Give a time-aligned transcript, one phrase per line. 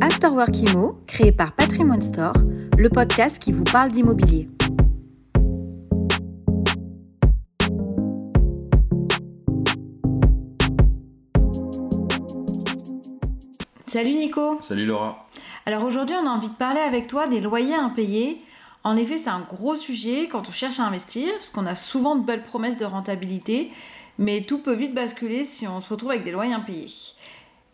[0.00, 2.34] Afterwork Imo, créé par Patrimoine Store,
[2.76, 4.48] le podcast qui vous parle d'immobilier.
[13.86, 15.26] Salut Nico Salut Laura
[15.64, 18.42] Alors aujourd'hui on a envie de parler avec toi des loyers impayés.
[18.84, 22.16] En effet c'est un gros sujet quand on cherche à investir, parce qu'on a souvent
[22.16, 23.70] de belles promesses de rentabilité,
[24.18, 26.90] mais tout peut vite basculer si on se retrouve avec des loyers impayés.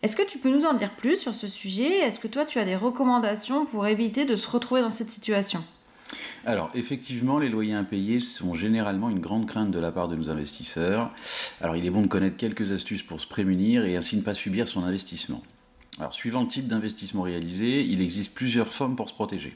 [0.03, 1.99] Est-ce que tu peux nous en dire plus sur ce sujet?
[1.99, 5.63] Est-ce que toi, tu as des recommandations pour éviter de se retrouver dans cette situation?
[6.45, 10.29] Alors, effectivement, les loyers impayés sont généralement une grande crainte de la part de nos
[10.29, 11.09] investisseurs.
[11.61, 14.33] Alors, il est bon de connaître quelques astuces pour se prémunir et ainsi ne pas
[14.33, 15.41] subir son investissement.
[15.99, 19.55] Alors, suivant le type d'investissement réalisé, il existe plusieurs formes pour se protéger.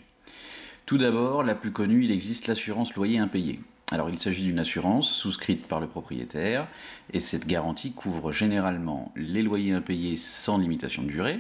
[0.86, 3.60] Tout d'abord, la plus connue, il existe l'assurance loyer impayé.
[3.92, 6.68] Alors il s'agit d'une assurance souscrite par le propriétaire
[7.14, 11.40] et cette garantie couvre généralement les loyers impayés sans limitation de durée,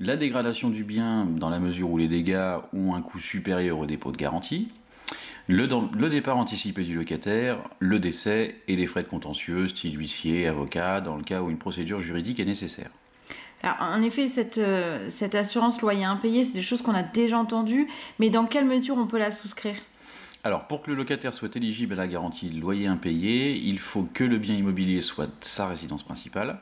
[0.00, 3.84] la dégradation du bien dans la mesure où les dégâts ont un coût supérieur au
[3.84, 4.68] dépôt de garantie,
[5.48, 11.00] le, départ anticipé du locataire, le décès et les frais de contentieux, style huissier, avocat,
[11.00, 12.90] dans le cas où une procédure juridique est nécessaire.
[13.62, 17.36] Alors, en effet, cette, euh, cette assurance loyer impayé, c'est des choses qu'on a déjà
[17.36, 19.74] entendues, mais dans quelle mesure on peut la souscrire?
[20.42, 24.24] Alors, pour que le locataire soit éligible à la garantie loyer impayé, il faut que
[24.24, 26.60] le bien immobilier soit sa résidence principale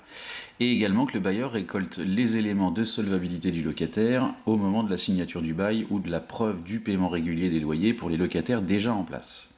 [0.58, 4.90] et également que le bailleur récolte les éléments de solvabilité du locataire au moment de
[4.90, 8.16] la signature du bail ou de la preuve du paiement régulier des loyers pour les
[8.16, 9.48] locataires déjà en place.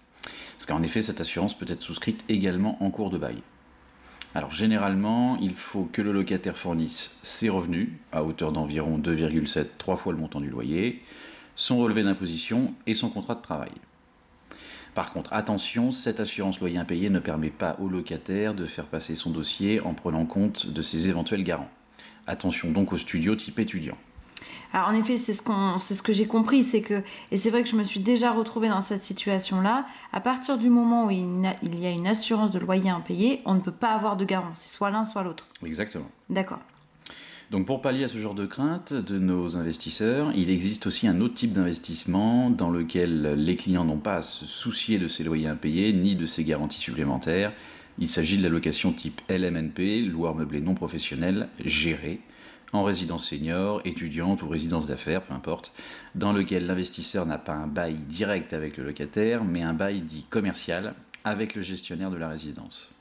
[0.58, 3.38] Parce qu'en effet, cette assurance peut être souscrite également en cours de bail.
[4.34, 9.96] Alors généralement, il faut que le locataire fournisse ses revenus à hauteur d'environ 2,7 3
[9.96, 11.02] fois le montant du loyer,
[11.56, 13.70] son relevé d'imposition et son contrat de travail.
[14.94, 19.14] Par contre, attention, cette assurance loyer impayé ne permet pas au locataire de faire passer
[19.14, 21.70] son dossier en prenant compte de ses éventuels garants.
[22.26, 23.96] Attention donc au studio type étudiant.
[24.72, 27.68] Alors en effet, c'est ce, ce que j'ai compris, c'est que, et c'est vrai que
[27.68, 31.86] je me suis déjà retrouvée dans cette situation-là, à partir du moment où il y
[31.86, 34.90] a une assurance de loyer impayé, on ne peut pas avoir de garant, c'est soit
[34.90, 35.46] l'un, soit l'autre.
[35.64, 36.08] Exactement.
[36.28, 36.60] D'accord.
[37.50, 41.20] Donc pour pallier à ce genre de crainte de nos investisseurs, il existe aussi un
[41.20, 45.48] autre type d'investissement dans lequel les clients n'ont pas à se soucier de ces loyers
[45.48, 47.52] impayés ni de ces garanties supplémentaires.
[47.98, 52.20] Il s'agit de la location type LMNP, loueur meublé non professionnel, géré,
[52.72, 55.72] en résidence senior, étudiante ou résidence d'affaires, peu importe,
[56.14, 60.24] dans lequel l'investisseur n'a pas un bail direct avec le locataire, mais un bail dit
[60.30, 60.94] commercial
[61.24, 62.92] avec le gestionnaire de la résidence.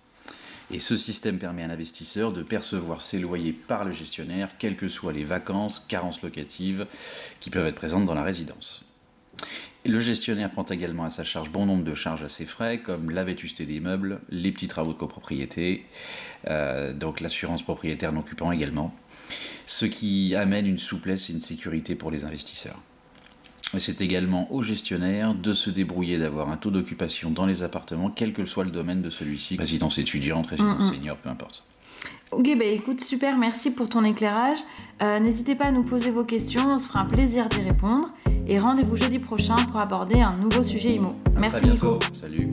[0.71, 4.87] Et ce système permet à l'investisseur de percevoir ses loyers par le gestionnaire, quelles que
[4.87, 6.85] soient les vacances, carences locatives
[7.39, 8.85] qui peuvent être présentes dans la résidence.
[9.85, 13.09] le gestionnaire prend également à sa charge bon nombre de charges à ses frais, comme
[13.09, 15.85] la vétusté des meubles, les petits travaux de copropriété,
[16.47, 18.93] euh, donc l'assurance propriétaire non occupant également,
[19.65, 22.79] ce qui amène une souplesse et une sécurité pour les investisseurs.
[23.77, 28.33] C'est également au gestionnaire de se débrouiller d'avoir un taux d'occupation dans les appartements, quel
[28.33, 30.93] que soit le domaine de celui-ci, résidence étudiante, résidence mm, mm.
[30.93, 31.63] senior, peu importe.
[32.31, 34.59] Ok, bah écoute, super, merci pour ton éclairage.
[35.01, 38.09] Euh, n'hésitez pas à nous poser vos questions, on se fera un plaisir d'y répondre.
[38.47, 41.15] Et rendez-vous jeudi prochain pour aborder un nouveau sujet IMO.
[41.35, 41.99] merci Nico.
[42.19, 42.49] Salut.